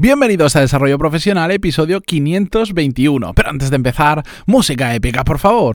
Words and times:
Bienvenidos 0.00 0.56
a 0.56 0.60
Desarrollo 0.60 0.96
Profesional, 0.96 1.50
episodio 1.50 2.00
521. 2.00 3.34
Pero 3.34 3.50
antes 3.50 3.68
de 3.68 3.76
empezar, 3.76 4.22
música 4.46 4.94
épica, 4.94 5.24
por 5.24 5.38
favor. 5.38 5.74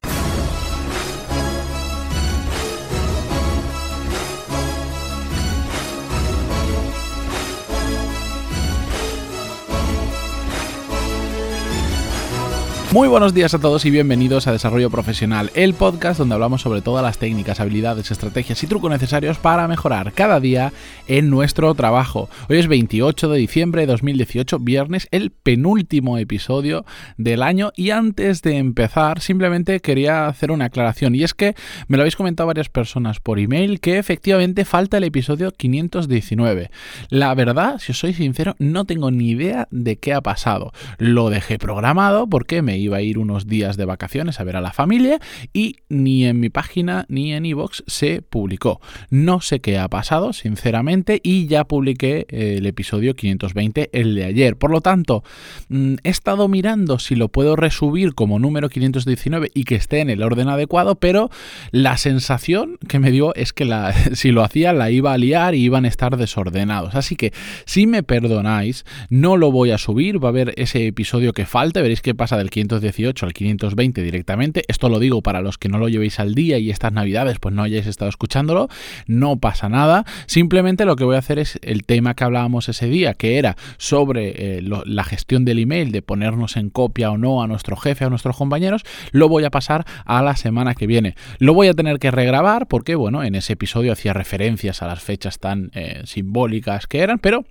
Muy 12.96 13.10
buenos 13.10 13.34
días 13.34 13.54
a 13.54 13.60
todos 13.60 13.84
y 13.84 13.92
bienvenidos 13.92 14.48
a 14.48 14.54
Desarrollo 14.54 14.90
Profesional, 14.90 15.52
el 15.54 15.74
podcast 15.74 16.18
donde 16.18 16.36
hablamos 16.36 16.62
sobre 16.62 16.82
todas 16.82 17.04
las 17.04 17.18
técnicas, 17.18 17.60
habilidades, 17.60 18.10
estrategias 18.10 18.64
y 18.64 18.68
trucos 18.68 18.90
necesarios 18.90 19.38
para 19.38 19.68
mejorar 19.68 20.14
cada 20.14 20.40
día 20.40 20.72
en 21.06 21.30
nuestro 21.30 21.76
trabajo. 21.76 22.30
Hoy 22.48 22.58
es 22.58 22.70
28 22.70 23.28
de 23.28 23.38
diciembre 23.38 23.82
de 23.82 23.88
2018, 23.88 24.60
viernes, 24.60 25.10
el 25.12 25.32
penúltimo 25.32 26.18
episodio 26.18 26.86
del 27.18 27.44
año 27.44 27.74
y 27.76 27.90
antes 27.90 28.42
de 28.42 28.56
empezar 28.56 29.20
simplemente 29.20 29.82
quería 29.82 30.28
hacer 30.28 30.50
una 30.50 30.66
aclaración 30.66 31.16
y 31.16 31.24
es 31.24 31.34
que 31.34 31.54
me 31.90 31.98
lo 31.98 32.04
habéis 32.04 32.16
comentado 32.16 32.48
varias 32.48 32.70
personas 32.70 33.20
por 33.20 33.40
email 33.40 33.82
que 33.82 33.98
efectivamente 33.98 34.64
falta 34.64 35.00
el 35.00 35.04
episodio 35.04 35.52
519. 35.52 36.72
La 37.10 37.36
verdad, 37.36 37.78
si 37.78 37.92
os 37.92 38.00
soy 38.00 38.14
sincero, 38.14 38.56
no 38.58 38.86
tengo 38.86 39.12
ni 39.12 39.32
idea 39.32 39.68
de 39.70 39.98
qué 39.98 40.14
ha 40.14 40.22
pasado. 40.22 40.72
Lo 40.98 41.30
dejé 41.30 41.60
programado 41.60 42.28
porque 42.28 42.62
me 42.62 42.85
iba 42.86 42.98
a 42.98 43.02
ir 43.02 43.18
unos 43.18 43.48
días 43.48 43.78
de 43.78 43.86
vacaciones 43.86 44.40
a 44.40 44.44
ver 44.44 44.56
a 44.56 44.62
la 44.62 44.74
familia 44.74 45.20
y 45.54 45.78
ni 45.90 46.26
en 46.26 46.40
mi 46.40 46.50
página 46.50 47.06
ni 47.10 47.34
en 47.34 47.46
iVoox 47.46 47.84
se 47.88 48.22
publicó. 48.22 48.80
No 49.10 49.42
sé 49.42 49.60
qué 49.60 49.78
ha 49.78 49.88
pasado, 49.90 50.34
sinceramente, 50.34 51.20
y 51.24 51.48
ya 51.48 51.66
publiqué 51.66 52.26
eh, 52.30 52.56
el 52.58 52.66
episodio 52.66 53.16
520, 53.16 53.90
el 53.94 54.16
de 54.16 54.26
ayer. 54.26 54.58
Por 54.58 54.72
lo 54.72 54.82
tanto, 54.82 55.24
mm, 55.70 55.96
he 56.04 56.10
estado 56.10 56.48
mirando 56.48 57.00
si 57.00 57.16
lo 57.16 57.30
puedo 57.30 57.56
resubir 57.56 58.14
como 58.14 58.40
número 58.40 58.70
519 58.70 59.52
y 59.54 59.64
que 59.66 59.76
esté 59.76 60.00
en 60.00 60.10
el 60.10 60.24
orden 60.24 60.50
adecuado, 60.50 60.96
pero 60.96 61.30
la 61.72 61.98
sensación 61.98 62.78
que 62.88 63.00
me 63.00 63.12
dio 63.12 63.34
es 63.36 63.54
que 63.54 63.66
si 64.14 64.32
lo 64.32 64.44
hacía 64.44 64.74
la 64.74 64.92
iba 64.92 65.14
a 65.14 65.18
liar 65.18 65.56
y 65.56 65.64
iban 65.64 65.86
a 65.86 65.88
estar 65.88 66.18
desordenados. 66.18 66.96
Así 66.96 67.16
que, 67.16 67.34
si 67.66 67.88
me 67.88 68.04
perdonáis, 68.04 68.86
no 69.10 69.38
lo 69.38 69.52
voy 69.52 69.72
a 69.72 69.78
subir, 69.78 70.24
va 70.24 70.30
a 70.30 70.32
haber 70.32 70.54
ese 70.58 70.88
episodio 70.88 71.34
que 71.34 71.46
falta, 71.46 71.82
veréis 71.82 72.02
qué 72.02 72.16
pasa 72.16 72.38
del 72.38 72.50
518 72.68 73.26
al 73.26 73.34
520 73.34 74.02
directamente. 74.02 74.64
Esto 74.68 74.90
lo 74.90 75.00
digo 75.00 75.22
para 75.22 75.42
los 75.42 75.58
que 75.58 75.70
no 75.70 75.78
lo 75.78 75.88
llevéis 75.88 76.20
al 76.20 76.36
día 76.36 76.58
y 76.58 76.72
estas 76.72 76.92
navidades 76.92 77.40
pues 77.40 77.54
no 77.54 77.64
hayáis 77.64 77.88
estado 77.88 78.10
escuchándolo. 78.10 78.70
No 79.08 79.38
pasa 79.38 79.70
nada. 79.70 80.06
Simplemente 80.26 80.86
lo 80.86 80.96
que 80.96 81.04
voy 81.04 81.16
a 81.16 81.20
hacer 81.20 81.40
es 81.40 81.60
el 81.62 81.84
tema 81.84 82.16
que 82.16 82.24
hablábamos 82.24 82.70
ese 82.70 82.88
día, 82.88 83.14
que 83.14 83.38
era 83.38 83.56
sobre 83.78 84.58
eh, 84.58 84.62
la 84.62 85.04
gestión 85.04 85.46
del 85.46 85.60
email, 85.60 85.92
de 85.92 86.02
ponernos 86.02 86.58
en 86.58 86.70
copia 86.70 87.12
o 87.12 87.18
no 87.18 87.42
a 87.42 87.48
nuestro 87.48 87.76
jefe, 87.76 88.06
a 88.06 88.10
nuestros 88.10 88.36
compañeros, 88.38 88.84
lo 89.12 89.30
voy 89.30 89.44
a 89.44 89.52
pasar 89.52 89.86
a 90.06 90.22
la 90.22 90.36
semana 90.36 90.76
que 90.76 90.88
viene. 90.88 91.16
Lo 91.40 91.54
voy 91.54 91.68
a 91.68 91.74
tener 91.74 92.00
que 92.00 92.12
regrabar 92.12 92.68
porque, 92.68 92.96
bueno, 92.96 93.24
en 93.24 93.36
ese 93.36 93.54
episodio 93.54 93.92
hacía 93.92 94.14
referencias 94.14 94.82
a 94.82 94.88
las 94.88 95.02
fechas 95.02 95.40
tan 95.40 95.72
eh, 95.74 96.02
simbólicas 96.06 96.88
que 96.88 97.00
eran, 97.00 97.20
pero 97.20 97.46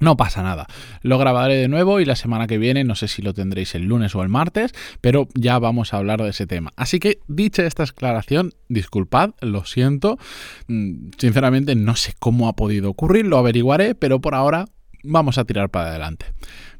no 0.00 0.16
pasa 0.16 0.42
nada. 0.42 0.66
Lo 1.02 1.18
grabaré 1.18 1.56
de 1.56 1.68
nuevo 1.68 2.00
y 2.00 2.04
la 2.04 2.16
semana 2.16 2.46
que 2.46 2.58
viene, 2.58 2.84
no 2.84 2.94
sé 2.94 3.08
si 3.08 3.22
lo 3.22 3.32
tendréis 3.34 3.74
el 3.74 3.84
lunes 3.84 4.14
o 4.14 4.22
el 4.22 4.28
martes, 4.28 4.72
pero 5.00 5.28
ya 5.34 5.58
vamos 5.58 5.94
a 5.94 5.98
hablar 5.98 6.22
de 6.22 6.30
ese 6.30 6.46
tema. 6.46 6.72
Así 6.76 6.98
que, 6.98 7.20
dicha 7.28 7.64
esta 7.64 7.84
aclaración, 7.84 8.52
disculpad, 8.68 9.30
lo 9.40 9.64
siento. 9.64 10.18
Mm, 10.68 11.10
sinceramente, 11.18 11.74
no 11.74 11.96
sé 11.96 12.14
cómo 12.18 12.48
ha 12.48 12.54
podido 12.54 12.90
ocurrir, 12.90 13.26
lo 13.26 13.38
averiguaré, 13.38 13.94
pero 13.94 14.20
por 14.20 14.34
ahora 14.34 14.66
vamos 15.04 15.38
a 15.38 15.44
tirar 15.44 15.70
para 15.70 15.90
adelante. 15.90 16.26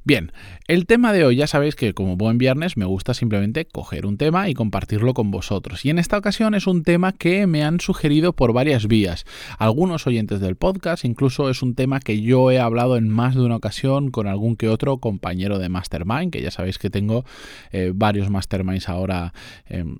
Bien, 0.06 0.32
el 0.68 0.84
tema 0.84 1.14
de 1.14 1.24
hoy 1.24 1.36
ya 1.36 1.46
sabéis 1.46 1.76
que 1.76 1.94
como 1.94 2.18
buen 2.18 2.36
viernes 2.36 2.76
me 2.76 2.84
gusta 2.84 3.14
simplemente 3.14 3.64
coger 3.64 4.04
un 4.04 4.18
tema 4.18 4.50
y 4.50 4.54
compartirlo 4.54 5.14
con 5.14 5.30
vosotros. 5.30 5.82
Y 5.86 5.88
en 5.88 5.98
esta 5.98 6.18
ocasión 6.18 6.54
es 6.54 6.66
un 6.66 6.82
tema 6.82 7.12
que 7.12 7.46
me 7.46 7.64
han 7.64 7.80
sugerido 7.80 8.34
por 8.34 8.52
varias 8.52 8.86
vías. 8.86 9.24
Algunos 9.58 10.06
oyentes 10.06 10.40
del 10.40 10.56
podcast, 10.56 11.06
incluso 11.06 11.48
es 11.48 11.62
un 11.62 11.74
tema 11.74 12.00
que 12.00 12.20
yo 12.20 12.50
he 12.50 12.60
hablado 12.60 12.98
en 12.98 13.08
más 13.08 13.34
de 13.34 13.40
una 13.40 13.56
ocasión 13.56 14.10
con 14.10 14.26
algún 14.26 14.56
que 14.56 14.68
otro 14.68 14.98
compañero 14.98 15.58
de 15.58 15.70
Mastermind, 15.70 16.30
que 16.30 16.42
ya 16.42 16.50
sabéis 16.50 16.76
que 16.76 16.90
tengo 16.90 17.24
eh, 17.72 17.92
varios 17.94 18.28
Masterminds 18.28 18.90
ahora, 18.90 19.32
em, 19.64 19.96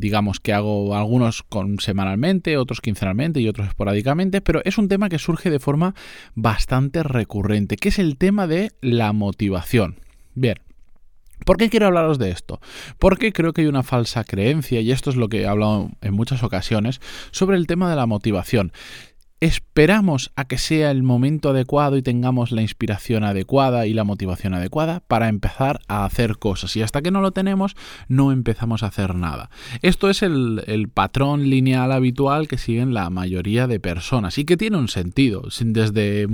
digamos 0.00 0.40
que 0.40 0.54
hago 0.54 0.96
algunos 0.96 1.42
con 1.42 1.80
semanalmente, 1.80 2.56
otros 2.56 2.80
quincenalmente 2.80 3.40
y 3.40 3.48
otros 3.48 3.68
esporádicamente, 3.68 4.40
pero 4.40 4.62
es 4.64 4.78
un 4.78 4.88
tema 4.88 5.10
que 5.10 5.18
surge 5.18 5.50
de 5.50 5.58
forma 5.58 5.94
bastante 6.34 7.02
recurrente, 7.02 7.76
que 7.76 7.90
es 7.90 7.98
el 7.98 8.16
tema 8.16 8.46
de 8.46 8.70
la 8.80 9.01
la 9.02 9.12
motivación. 9.12 9.96
Bien, 10.34 10.58
¿Por 11.44 11.56
qué 11.56 11.70
quiero 11.70 11.86
hablaros 11.86 12.20
de 12.20 12.30
esto? 12.30 12.60
Porque 13.00 13.32
creo 13.32 13.52
que 13.52 13.62
hay 13.62 13.66
una 13.66 13.82
falsa 13.82 14.22
creencia, 14.22 14.80
y 14.80 14.92
esto 14.92 15.10
es 15.10 15.16
lo 15.16 15.28
que 15.28 15.40
he 15.40 15.46
hablado 15.48 15.90
en 16.00 16.14
muchas 16.14 16.44
ocasiones, 16.44 17.00
sobre 17.32 17.56
el 17.56 17.66
tema 17.66 17.90
de 17.90 17.96
la 17.96 18.06
motivación 18.06 18.72
esperamos 19.42 20.30
a 20.36 20.44
que 20.44 20.56
sea 20.56 20.92
el 20.92 21.02
momento 21.02 21.50
adecuado 21.50 21.96
y 21.96 22.02
tengamos 22.02 22.52
la 22.52 22.62
inspiración 22.62 23.24
adecuada 23.24 23.88
y 23.88 23.92
la 23.92 24.04
motivación 24.04 24.54
adecuada 24.54 25.00
para 25.00 25.28
empezar 25.28 25.80
a 25.88 26.04
hacer 26.04 26.38
cosas. 26.38 26.76
Y 26.76 26.82
hasta 26.82 27.02
que 27.02 27.10
no 27.10 27.20
lo 27.20 27.32
tenemos, 27.32 27.74
no 28.06 28.30
empezamos 28.30 28.84
a 28.84 28.86
hacer 28.86 29.16
nada. 29.16 29.50
Esto 29.82 30.08
es 30.10 30.22
el, 30.22 30.88
patrón 30.94 31.50
lineal 31.50 31.90
habitual 31.90 32.46
que 32.46 32.56
siguen 32.56 32.94
la 32.94 33.10
mayoría 33.10 33.66
de 33.66 33.80
personas 33.80 34.38
y 34.38 34.44
que 34.44 34.56
tiene 34.56 34.76
un 34.76 34.86
sentido. 34.86 35.42
Desde 35.60 36.28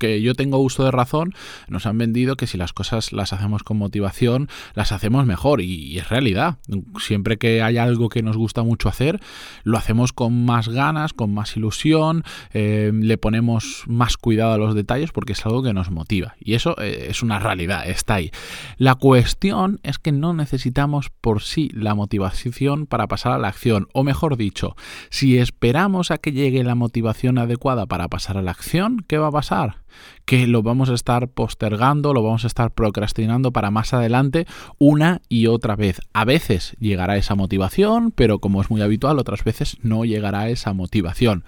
que 0.00 0.20
yo 0.20 0.34
tengo 0.34 0.58
uso 0.58 0.84
de 0.84 0.90
razón, 0.90 1.34
nos 1.68 1.86
han 1.86 1.98
vendido 1.98 2.36
que 2.36 2.48
si 2.48 2.58
las 2.58 2.72
cosas 2.72 3.12
las 3.12 3.32
hacemos 3.32 3.62
con 3.62 3.76
motivación, 3.76 4.48
las 4.74 4.90
hacemos 4.90 5.26
mejor. 5.26 5.60
Y, 5.60 5.98
es 5.98 6.08
realidad. 6.08 6.58
Siempre 6.98 7.36
que 7.36 7.62
hay 7.62 7.76
algo 7.76 8.08
que 8.08 8.22
nos 8.22 8.36
gusta 8.36 8.62
mucho 8.64 8.88
hacer, 8.88 9.20
lo 9.62 9.76
hacemos 9.78 10.12
con 10.12 10.44
más 10.44 10.68
ganas, 10.68 11.12
con 11.12 11.32
más 11.32 11.56
ilusión, 11.56 12.24
eh, 12.52 12.90
le 12.92 13.18
ponemos 13.18 13.84
más 13.86 14.16
cuidado 14.16 14.54
a 14.54 14.58
los 14.58 14.74
detalles 14.74 15.12
porque 15.12 15.34
es 15.34 15.46
algo 15.46 15.62
que 15.62 15.74
nos 15.74 15.90
motiva. 15.90 16.34
Y 16.40 16.54
eso 16.54 16.74
eh, 16.80 17.06
es 17.10 17.22
una 17.22 17.38
realidad, 17.38 17.86
está 17.86 18.14
ahí. 18.14 18.30
La 18.78 18.94
cuestión 18.94 19.80
es 19.82 19.98
que 19.98 20.12
no 20.12 20.32
necesitamos 20.32 21.10
por 21.20 21.42
sí 21.42 21.70
la 21.74 21.94
motivación 21.94 22.86
para 22.86 23.06
pasar 23.06 23.32
a 23.32 23.38
la 23.38 23.48
acción. 23.48 23.88
O 23.92 24.02
mejor 24.02 24.38
dicho, 24.38 24.74
si 25.10 25.36
esperamos 25.36 26.10
a 26.10 26.18
que 26.18 26.32
llegue 26.32 26.64
la 26.64 26.74
motivación 26.74 27.36
adecuada 27.36 27.84
para 27.84 28.08
pasar 28.08 28.38
a 28.38 28.42
la 28.42 28.52
acción, 28.52 29.04
¿qué 29.06 29.18
va 29.18 29.28
a 29.28 29.32
pasar? 29.32 29.76
Que 30.24 30.46
lo 30.46 30.62
vamos 30.62 30.90
a 30.90 30.94
estar 30.94 31.28
postergando, 31.28 32.14
lo 32.14 32.22
vamos 32.22 32.44
a 32.44 32.46
estar 32.46 32.72
procrastinando 32.72 33.52
para 33.52 33.70
más 33.70 33.92
adelante 33.94 34.46
una 34.78 35.22
y 35.28 35.46
otra 35.46 35.76
vez. 35.76 36.00
A 36.12 36.24
veces 36.24 36.76
llegará 36.80 37.16
esa 37.16 37.34
motivación, 37.34 38.12
pero 38.12 38.38
como 38.38 38.60
es 38.60 38.70
muy 38.70 38.82
habitual, 38.82 39.18
otras 39.18 39.44
veces 39.44 39.76
no 39.82 40.04
llegará 40.04 40.48
esa 40.48 40.72
motivación 40.72 41.44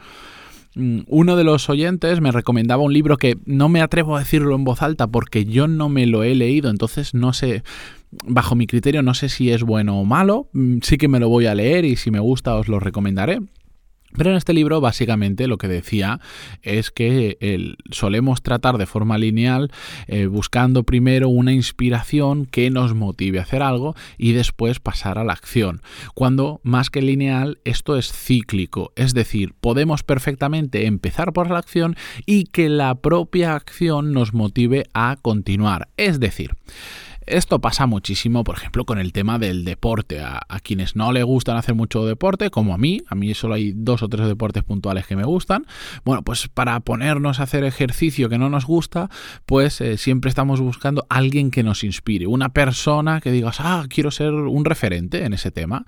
mm, 0.75 1.01
uno 1.07 1.37
de 1.37 1.45
los 1.45 1.69
oyentes 1.69 2.21
me 2.21 2.33
recomendaba 2.33 2.83
un 2.83 2.93
libro 2.93 3.17
que 3.17 3.39
no 3.45 3.69
me 3.69 3.83
atrevo 3.83 4.17
a 4.17 4.21
decirlo 4.21 4.55
en 4.55 4.65
voz 4.65 4.83
alta 4.83 5.07
porque 5.07 5.45
yo 5.45 5.69
no 5.69 5.89
me 5.89 6.07
lo 6.07 6.23
he 6.25 6.35
leído, 6.35 6.71
entonces 6.71 7.15
no 7.15 7.33
sé, 7.33 7.63
bajo 8.25 8.55
mi 8.55 8.67
criterio 8.67 9.03
no 9.03 9.15
sé 9.15 9.29
si 9.29 9.51
es 9.51 9.63
bueno 9.63 10.01
o 10.01 10.05
malo, 10.05 10.49
mm, 10.53 10.79
sí 10.83 10.99
que 10.99 11.09
me 11.09 11.21
lo 11.21 11.29
voy 11.29 11.47
a 11.47 11.55
leer 11.55 11.85
y 11.85 11.97
si 11.97 12.11
me 12.11 12.21
gusta 12.21 12.57
os 12.57 12.69
lo 12.69 12.81
recomendaré. 12.81 13.41
Pero 14.17 14.31
en 14.31 14.37
este 14.37 14.53
libro 14.53 14.81
básicamente 14.81 15.47
lo 15.47 15.59
que 15.59 15.69
decía 15.69 16.21
es 16.63 16.91
que 16.91 17.77
solemos 17.91 18.43
tratar 18.43 18.79
de 18.79 18.87
forma 18.87 19.19
lineal 19.19 19.71
eh, 20.07 20.27
buscando 20.27 20.85
primero 20.85 21.29
una 21.29 21.53
inspiración 21.53 22.47
que 22.47 22.71
nos 22.71 22.95
motive 22.95 23.39
a 23.39 23.43
hacer 23.43 23.63
algo 23.63 23.95
y 24.19 24.33
después 24.33 24.81
pasar 24.81 25.19
a 25.19 25.25
la 25.25 25.33
acción. 25.33 25.83
Cuando 26.15 26.61
más 26.63 26.91
que 26.91 27.03
lineal 27.03 27.59
esto 27.65 27.97
es 27.97 28.13
cíclico, 28.13 28.93
es 28.97 29.15
decir, 29.15 29.55
podemos 29.61 30.03
perfectamente 30.03 30.87
empezar 30.87 31.33
por 31.33 31.51
la 31.51 31.59
acción 31.59 31.97
y 32.27 32.45
que 32.45 32.69
la 32.69 32.95
propia 32.97 33.55
acción 33.55 34.13
nos 34.13 34.35
motive 34.35 34.85
a 34.95 35.17
continuar. 35.21 35.89
Es 35.97 36.21
decir, 36.21 36.57
esto 37.27 37.61
pasa 37.61 37.87
muchísimo, 37.87 38.45
por 38.45 38.57
ejemplo, 38.57 38.85
con 38.85 38.99
el 38.99 39.13
tema 39.13 39.39
del 39.39 39.65
deporte. 39.65 40.21
A, 40.21 40.41
quienes 40.63 40.97
no 40.97 41.13
le 41.13 41.23
gustan 41.23 41.57
hacer 41.57 41.75
mucho 41.75 42.05
deporte, 42.07 42.51
como 42.51 42.75
a 42.75 42.79
mí, 42.79 43.03
a 43.09 43.15
mí 43.15 43.35
solo 43.35 43.55
hay 43.55 43.73
dos 43.75 44.03
o 44.03 44.09
tres 44.09 44.27
deportes 44.27 44.63
puntuales 44.63 45.07
que 45.07 45.17
me 45.17 45.25
gustan. 45.25 45.67
Bueno, 46.05 46.23
pues 46.23 46.49
para 46.49 46.79
ponernos 46.81 47.41
a 47.41 47.45
hacer 47.45 47.65
ejercicio 47.65 48.29
que 48.29 48.39
no 48.39 48.49
nos 48.49 48.65
gusta, 48.65 49.11
pues 49.47 49.81
eh, 49.81 49.97
siempre 49.97 50.29
estamos 50.29 50.61
buscando 50.61 51.05
alguien 51.09 51.51
que 51.51 51.63
nos 51.63 51.85
inspire, 51.85 52.27
una 52.27 52.51
persona 52.51 53.21
que 53.21 53.33
digas, 53.33 53.57
ah, 53.61 53.87
quiero 53.89 54.11
ser 54.11 54.33
un 54.33 54.65
referente 54.65 55.25
en 55.25 55.33
ese 55.33 55.51
tema. 55.51 55.87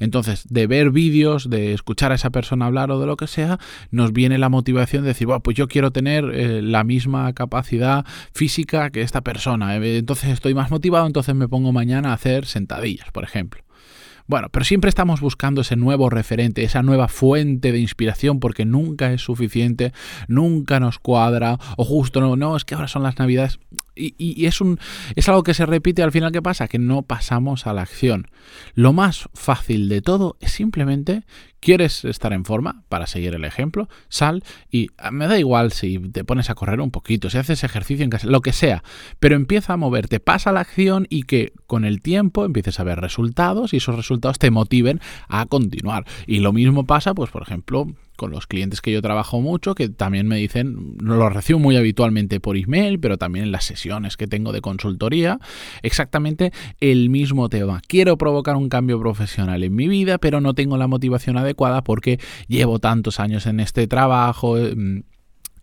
Entonces, 0.00 0.46
de 0.48 0.66
ver 0.66 0.90
vídeos, 0.90 1.48
de 1.48 1.72
escuchar 1.72 2.12
a 2.12 2.16
esa 2.16 2.30
persona 2.30 2.66
hablar 2.66 2.90
o 2.90 2.98
de 2.98 3.06
lo 3.06 3.16
que 3.16 3.26
sea, 3.26 3.58
nos 3.90 4.12
viene 4.12 4.38
la 4.38 4.48
motivación 4.48 5.02
de 5.02 5.08
decir, 5.08 5.26
bueno, 5.26 5.42
pues 5.42 5.56
yo 5.56 5.68
quiero 5.68 5.90
tener 5.90 6.24
eh, 6.32 6.62
la 6.62 6.84
misma 6.84 7.32
capacidad 7.32 8.04
física 8.32 8.90
que 8.90 9.02
esta 9.02 9.20
persona. 9.20 9.76
Entonces 9.76 10.30
estoy 10.30 10.54
más 10.54 10.70
motivado, 10.70 10.75
entonces 11.06 11.34
me 11.34 11.48
pongo 11.48 11.72
mañana 11.72 12.10
a 12.10 12.14
hacer 12.14 12.46
sentadillas, 12.46 13.10
por 13.12 13.24
ejemplo. 13.24 13.62
Bueno, 14.28 14.48
pero 14.50 14.64
siempre 14.64 14.88
estamos 14.88 15.20
buscando 15.20 15.60
ese 15.60 15.76
nuevo 15.76 16.10
referente, 16.10 16.64
esa 16.64 16.82
nueva 16.82 17.06
fuente 17.06 17.70
de 17.70 17.78
inspiración, 17.78 18.40
porque 18.40 18.64
nunca 18.64 19.12
es 19.12 19.22
suficiente, 19.22 19.92
nunca 20.26 20.80
nos 20.80 20.98
cuadra, 20.98 21.58
o 21.76 21.84
justo 21.84 22.20
no, 22.20 22.34
no, 22.34 22.56
es 22.56 22.64
que 22.64 22.74
ahora 22.74 22.88
son 22.88 23.04
las 23.04 23.18
navidades. 23.18 23.60
Y, 23.96 24.44
es, 24.44 24.60
un, 24.60 24.78
es 25.14 25.28
algo 25.28 25.42
que 25.42 25.54
se 25.54 25.64
repite 25.64 26.02
al 26.02 26.12
final, 26.12 26.30
¿qué 26.30 26.42
pasa? 26.42 26.68
Que 26.68 26.78
no 26.78 27.02
pasamos 27.02 27.66
a 27.66 27.72
la 27.72 27.82
acción. 27.82 28.28
Lo 28.74 28.92
más 28.92 29.28
fácil 29.34 29.88
de 29.88 30.02
todo 30.02 30.36
es 30.40 30.52
simplemente, 30.52 31.24
¿quieres 31.60 32.04
estar 32.04 32.32
en 32.32 32.44
forma? 32.44 32.84
Para 32.88 33.06
seguir 33.06 33.34
el 33.34 33.44
ejemplo, 33.44 33.88
sal 34.08 34.44
y 34.70 34.88
ah, 34.98 35.10
me 35.10 35.26
da 35.26 35.38
igual 35.38 35.72
si 35.72 35.98
te 35.98 36.24
pones 36.24 36.50
a 36.50 36.54
correr 36.54 36.80
un 36.80 36.90
poquito, 36.90 37.30
si 37.30 37.38
haces 37.38 37.64
ejercicio 37.64 38.04
en 38.04 38.10
casa, 38.10 38.26
lo 38.26 38.42
que 38.42 38.52
sea, 38.52 38.84
pero 39.18 39.34
empieza 39.34 39.72
a 39.72 39.76
moverte, 39.76 40.20
pasa 40.20 40.50
a 40.50 40.52
la 40.52 40.60
acción 40.60 41.06
y 41.08 41.22
que 41.22 41.52
con 41.66 41.84
el 41.84 42.02
tiempo 42.02 42.44
empieces 42.44 42.78
a 42.78 42.84
ver 42.84 43.00
resultados 43.00 43.72
y 43.72 43.78
esos 43.78 43.96
resultados 43.96 44.38
te 44.38 44.50
motiven 44.50 45.00
a 45.28 45.46
continuar. 45.46 46.04
Y 46.26 46.40
lo 46.40 46.52
mismo 46.52 46.84
pasa, 46.84 47.14
pues 47.14 47.30
por 47.30 47.42
ejemplo, 47.42 47.86
con 48.16 48.30
los 48.30 48.46
clientes 48.46 48.80
que 48.80 48.92
yo 48.92 49.02
trabajo 49.02 49.40
mucho, 49.40 49.74
que 49.74 49.88
también 49.88 50.26
me 50.26 50.36
dicen, 50.36 50.96
lo 51.00 51.28
recibo 51.28 51.58
muy 51.58 51.76
habitualmente 51.76 52.40
por 52.40 52.56
email, 52.56 52.98
pero 52.98 53.18
también 53.18 53.46
en 53.46 53.52
las 53.52 53.64
sesiones 53.64 54.16
que 54.16 54.26
tengo 54.26 54.52
de 54.52 54.60
consultoría, 54.60 55.38
exactamente 55.82 56.52
el 56.80 57.10
mismo 57.10 57.48
tema. 57.48 57.80
Quiero 57.86 58.16
provocar 58.18 58.56
un 58.56 58.68
cambio 58.68 59.00
profesional 59.00 59.62
en 59.62 59.74
mi 59.74 59.88
vida, 59.88 60.18
pero 60.18 60.40
no 60.40 60.54
tengo 60.54 60.76
la 60.76 60.86
motivación 60.86 61.36
adecuada 61.36 61.84
porque 61.84 62.18
llevo 62.48 62.78
tantos 62.78 63.20
años 63.20 63.46
en 63.46 63.60
este 63.60 63.86
trabajo 63.86 64.56
mm, 64.56 65.00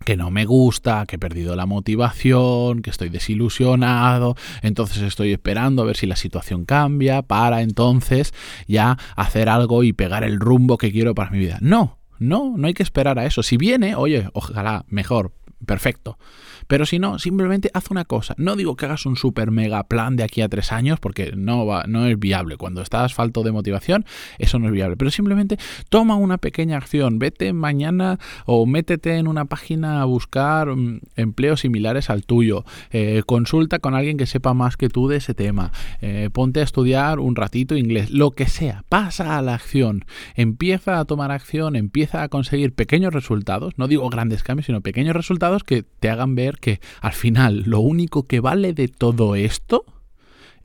que 0.04 0.16
no 0.16 0.30
me 0.30 0.44
gusta, 0.44 1.06
que 1.06 1.16
he 1.16 1.18
perdido 1.18 1.56
la 1.56 1.66
motivación, 1.66 2.82
que 2.82 2.90
estoy 2.90 3.08
desilusionado, 3.08 4.36
entonces 4.62 5.02
estoy 5.02 5.32
esperando 5.32 5.82
a 5.82 5.86
ver 5.86 5.96
si 5.96 6.06
la 6.06 6.16
situación 6.16 6.64
cambia 6.64 7.22
para 7.22 7.62
entonces 7.62 8.32
ya 8.68 8.98
hacer 9.16 9.48
algo 9.48 9.82
y 9.82 9.92
pegar 9.92 10.22
el 10.24 10.38
rumbo 10.38 10.78
que 10.78 10.92
quiero 10.92 11.14
para 11.14 11.30
mi 11.30 11.38
vida. 11.38 11.58
No, 11.60 11.98
no, 12.18 12.56
no 12.56 12.66
hay 12.66 12.74
que 12.74 12.82
esperar 12.82 13.18
a 13.18 13.26
eso. 13.26 13.42
Si 13.42 13.56
viene, 13.56 13.94
oye, 13.94 14.28
ojalá, 14.32 14.84
mejor, 14.88 15.32
perfecto. 15.64 16.18
Pero 16.66 16.86
si 16.86 16.98
no, 16.98 17.18
simplemente 17.18 17.70
haz 17.74 17.90
una 17.90 18.04
cosa. 18.04 18.34
No 18.38 18.56
digo 18.56 18.76
que 18.76 18.86
hagas 18.86 19.06
un 19.06 19.16
super 19.16 19.50
mega 19.50 19.84
plan 19.84 20.16
de 20.16 20.24
aquí 20.24 20.40
a 20.40 20.48
tres 20.48 20.72
años, 20.72 21.00
porque 21.00 21.32
no, 21.36 21.66
va, 21.66 21.84
no 21.86 22.06
es 22.06 22.18
viable. 22.18 22.56
Cuando 22.56 22.82
estás 22.82 23.14
falto 23.14 23.42
de 23.42 23.52
motivación, 23.52 24.04
eso 24.38 24.58
no 24.58 24.66
es 24.66 24.72
viable. 24.72 24.96
Pero 24.96 25.10
simplemente 25.10 25.58
toma 25.88 26.16
una 26.16 26.38
pequeña 26.38 26.76
acción. 26.76 27.18
Vete 27.18 27.52
mañana 27.52 28.18
o 28.46 28.66
métete 28.66 29.16
en 29.16 29.28
una 29.28 29.44
página 29.44 30.00
a 30.00 30.04
buscar 30.04 30.74
mm, 30.74 31.00
empleos 31.16 31.60
similares 31.60 32.10
al 32.10 32.24
tuyo. 32.24 32.64
Eh, 32.90 33.22
consulta 33.26 33.78
con 33.78 33.94
alguien 33.94 34.16
que 34.16 34.26
sepa 34.26 34.54
más 34.54 34.76
que 34.76 34.88
tú 34.88 35.08
de 35.08 35.16
ese 35.16 35.34
tema. 35.34 35.72
Eh, 36.00 36.30
ponte 36.32 36.60
a 36.60 36.64
estudiar 36.64 37.18
un 37.18 37.36
ratito 37.36 37.76
inglés. 37.76 38.10
Lo 38.10 38.30
que 38.32 38.48
sea. 38.48 38.84
Pasa 38.88 39.38
a 39.38 39.42
la 39.42 39.54
acción. 39.54 40.04
Empieza 40.34 40.98
a 40.98 41.04
tomar 41.04 41.30
acción. 41.30 41.76
Empieza 41.76 42.22
a 42.22 42.28
conseguir 42.28 42.74
pequeños 42.74 43.12
resultados. 43.12 43.74
No 43.76 43.88
digo 43.88 44.08
grandes 44.08 44.42
cambios, 44.42 44.66
sino 44.66 44.80
pequeños 44.80 45.14
resultados 45.14 45.53
que 45.62 45.82
te 45.82 46.10
hagan 46.10 46.34
ver 46.34 46.58
que 46.58 46.80
al 47.00 47.12
final 47.12 47.62
lo 47.66 47.80
único 47.80 48.24
que 48.24 48.40
vale 48.40 48.72
de 48.72 48.88
todo 48.88 49.36
esto 49.36 49.84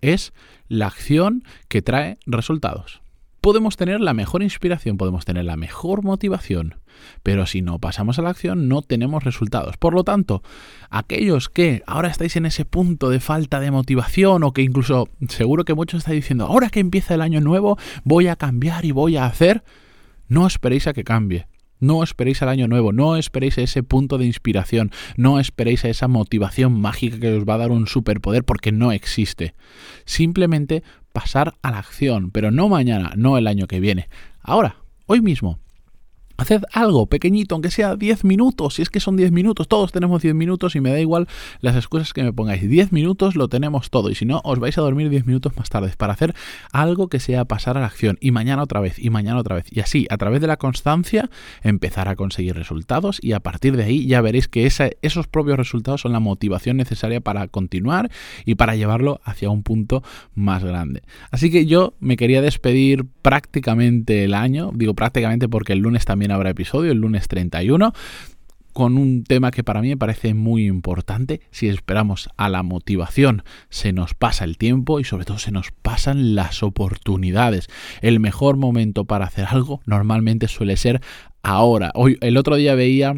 es 0.01 0.33
la 0.67 0.87
acción 0.87 1.43
que 1.67 1.81
trae 1.81 2.17
resultados. 2.25 3.01
Podemos 3.41 3.77
tener 3.77 4.01
la 4.01 4.13
mejor 4.13 4.43
inspiración, 4.43 4.97
podemos 4.97 5.23
tener 5.23 5.45
la 5.45 5.55
mejor 5.55 6.03
motivación, 6.03 6.75
pero 7.23 7.45
si 7.45 7.61
no 7.61 7.79
pasamos 7.79 8.19
a 8.19 8.21
la 8.21 8.31
acción 8.31 8.67
no 8.67 8.81
tenemos 8.81 9.23
resultados. 9.23 9.77
Por 9.77 9.93
lo 9.93 10.03
tanto, 10.03 10.43
aquellos 10.89 11.47
que 11.47 11.81
ahora 11.87 12.09
estáis 12.09 12.35
en 12.35 12.45
ese 12.45 12.65
punto 12.65 13.09
de 13.09 13.21
falta 13.21 13.61
de 13.61 13.71
motivación 13.71 14.43
o 14.43 14.51
que 14.51 14.61
incluso 14.61 15.07
seguro 15.29 15.63
que 15.63 15.73
muchos 15.73 15.99
estáis 15.99 16.21
diciendo, 16.21 16.47
ahora 16.47 16.69
que 16.69 16.81
empieza 16.81 17.13
el 17.15 17.21
año 17.21 17.39
nuevo 17.39 17.77
voy 18.03 18.27
a 18.27 18.35
cambiar 18.35 18.83
y 18.83 18.91
voy 18.91 19.15
a 19.15 19.25
hacer, 19.25 19.63
no 20.27 20.45
esperéis 20.45 20.87
a 20.87 20.93
que 20.93 21.05
cambie. 21.05 21.47
No 21.79 22.03
esperéis 22.03 22.41
al 22.41 22.49
año 22.49 22.67
nuevo, 22.67 22.91
no 22.91 23.15
esperéis 23.15 23.57
a 23.57 23.61
ese 23.61 23.83
punto 23.83 24.17
de 24.17 24.25
inspiración, 24.25 24.91
no 25.15 25.39
esperéis 25.39 25.85
a 25.85 25.89
esa 25.89 26.07
motivación 26.07 26.79
mágica 26.79 27.19
que 27.19 27.33
os 27.33 27.45
va 27.45 27.55
a 27.55 27.59
dar 27.59 27.71
un 27.71 27.87
superpoder 27.87 28.43
porque 28.43 28.71
no 28.71 28.91
existe. 28.91 29.53
Simplemente 30.05 30.83
pasar 31.13 31.55
a 31.61 31.71
la 31.71 31.79
acción, 31.79 32.31
pero 32.31 32.51
no 32.51 32.69
mañana, 32.69 33.13
no 33.15 33.37
el 33.37 33.47
año 33.47 33.67
que 33.67 33.79
viene. 33.79 34.09
Ahora, 34.41 34.77
hoy 35.05 35.21
mismo, 35.21 35.59
Haced 36.39 36.63
algo 36.71 37.07
pequeñito, 37.07 37.55
aunque 37.55 37.69
sea 37.69 37.97
10 37.97 38.23
minutos, 38.23 38.75
si 38.75 38.81
es 38.81 38.89
que 38.89 39.01
son 39.01 39.17
10 39.17 39.33
minutos, 39.33 39.67
todos 39.67 39.91
tenemos 39.91 40.21
10 40.21 40.35
minutos 40.35 40.73
y 40.75 40.79
me 40.79 40.89
da 40.89 40.99
igual 40.99 41.27
las 41.59 41.75
excusas 41.75 42.13
que 42.13 42.23
me 42.23 42.31
pongáis. 42.31 42.67
10 42.67 42.93
minutos 42.93 43.35
lo 43.35 43.49
tenemos 43.49 43.89
todo 43.89 44.09
y 44.09 44.15
si 44.15 44.25
no, 44.25 44.39
os 44.45 44.57
vais 44.59 44.77
a 44.77 44.81
dormir 44.81 45.09
10 45.09 45.25
minutos 45.25 45.57
más 45.57 45.69
tarde 45.69 45.91
para 45.97 46.13
hacer 46.13 46.33
algo 46.71 47.09
que 47.09 47.19
sea 47.19 47.43
pasar 47.43 47.77
a 47.77 47.81
la 47.81 47.87
acción 47.87 48.17
y 48.21 48.31
mañana 48.31 48.63
otra 48.63 48.79
vez 48.79 48.97
y 48.97 49.09
mañana 49.09 49.39
otra 49.39 49.55
vez. 49.55 49.65
Y 49.69 49.81
así, 49.81 50.07
a 50.09 50.17
través 50.17 50.39
de 50.39 50.47
la 50.47 50.55
constancia, 50.55 51.29
empezar 51.61 52.07
a 52.07 52.15
conseguir 52.15 52.55
resultados 52.55 53.19
y 53.21 53.33
a 53.33 53.41
partir 53.41 53.75
de 53.75 53.83
ahí 53.83 54.07
ya 54.07 54.21
veréis 54.21 54.47
que 54.47 54.65
esos 54.65 55.27
propios 55.27 55.57
resultados 55.57 56.01
son 56.01 56.13
la 56.13 56.21
motivación 56.21 56.77
necesaria 56.77 57.19
para 57.19 57.47
continuar 57.47 58.09
y 58.45 58.55
para 58.55 58.77
llevarlo 58.77 59.19
hacia 59.25 59.49
un 59.49 59.63
punto 59.63 60.03
más 60.35 60.63
grande. 60.63 61.01
Así 61.31 61.51
que 61.51 61.65
yo 61.65 61.95
me 61.99 62.15
quería 62.15 62.41
despedir 62.41 63.05
prácticamente 63.21 64.23
el 64.23 64.33
año, 64.33 64.71
digo 64.73 64.93
prácticamente 64.93 65.49
porque 65.49 65.73
el 65.73 65.79
lunes 65.79 66.05
habrá 66.31 66.51
episodio, 66.51 66.91
el 66.91 66.99
lunes 66.99 67.27
31 67.27 67.93
con 68.73 68.97
un 68.97 69.23
tema 69.23 69.51
que 69.51 69.63
para 69.63 69.81
mí 69.81 69.89
me 69.89 69.97
parece 69.97 70.33
muy 70.33 70.65
importante. 70.65 71.41
Si 71.51 71.67
esperamos 71.67 72.29
a 72.37 72.47
la 72.47 72.63
motivación, 72.63 73.43
se 73.69 73.91
nos 73.91 74.13
pasa 74.13 74.45
el 74.45 74.57
tiempo 74.57 74.99
y 74.99 75.03
sobre 75.03 75.25
todo 75.25 75.37
se 75.37 75.51
nos 75.51 75.71
pasan 75.71 76.33
las 76.33 76.63
oportunidades. 76.63 77.67
El 78.01 78.19
mejor 78.19 78.57
momento 78.57 79.05
para 79.05 79.25
hacer 79.25 79.47
algo 79.49 79.81
normalmente 79.85 80.47
suele 80.47 80.77
ser 80.77 81.01
ahora. 81.43 81.91
Hoy, 81.93 82.17
el 82.21 82.37
otro 82.37 82.55
día 82.55 82.75
veía 82.75 83.15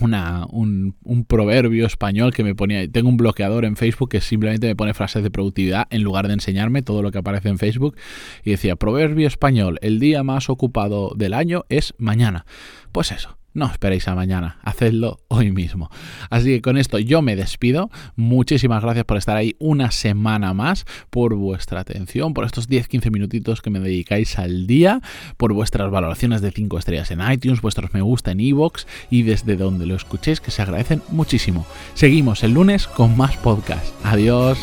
una, 0.00 0.46
un, 0.50 0.96
un, 1.04 1.24
proverbio 1.24 1.86
español 1.86 2.32
que 2.32 2.44
me 2.44 2.54
ponía, 2.54 2.90
tengo 2.90 3.08
un 3.08 3.16
bloqueador 3.16 3.64
en 3.64 3.76
Facebook 3.76 4.10
que 4.10 4.20
simplemente 4.20 4.66
me 4.66 4.76
pone 4.76 4.94
frases 4.94 5.22
de 5.22 5.30
productividad 5.30 5.86
en 5.90 6.02
lugar 6.02 6.28
de 6.28 6.34
enseñarme 6.34 6.82
todo 6.82 7.02
lo 7.02 7.10
que 7.10 7.18
aparece 7.18 7.48
en 7.48 7.58
Facebook 7.58 7.96
y 8.44 8.50
decía, 8.50 8.76
proverbio 8.76 9.26
español, 9.26 9.78
el 9.82 9.98
día 9.98 10.22
más 10.22 10.50
ocupado 10.50 11.12
del 11.16 11.34
año 11.34 11.64
es 11.68 11.94
mañana. 11.98 12.46
Pues 12.92 13.12
eso, 13.12 13.36
no 13.52 13.66
esperéis 13.66 14.08
a 14.08 14.14
mañana, 14.14 14.58
hacedlo 14.62 15.20
hoy 15.28 15.50
mismo. 15.50 15.90
Así 16.30 16.50
que 16.50 16.62
con 16.62 16.76
esto 16.76 16.98
yo 16.98 17.22
me 17.22 17.36
despido. 17.36 17.90
Muchísimas 18.16 18.82
gracias 18.82 19.04
por 19.04 19.16
estar 19.16 19.36
ahí 19.36 19.56
una 19.58 19.90
semana 19.90 20.54
más, 20.54 20.86
por 21.10 21.34
vuestra 21.34 21.80
atención, 21.80 22.34
por 22.34 22.44
estos 22.44 22.68
10-15 22.68 23.10
minutitos 23.10 23.62
que 23.62 23.70
me 23.70 23.80
dedicáis 23.80 24.38
al 24.38 24.66
día, 24.66 25.00
por 25.36 25.52
vuestras 25.52 25.90
valoraciones 25.90 26.42
de 26.42 26.50
5 26.50 26.78
estrellas 26.78 27.10
en 27.10 27.20
iTunes, 27.30 27.60
vuestros 27.60 27.92
me 27.92 28.02
gusta 28.02 28.32
en 28.32 28.40
iVoox 28.40 28.86
y 29.10 29.22
desde 29.22 29.56
donde 29.56 29.86
lo 29.86 29.94
escuchéis 29.94 30.40
que 30.40 30.50
se 30.50 30.62
agradecen 30.62 31.02
muchísimo. 31.08 31.66
Seguimos 31.94 32.44
el 32.44 32.52
lunes 32.52 32.86
con 32.86 33.16
más 33.16 33.36
podcast. 33.36 33.94
Adiós. 34.04 34.58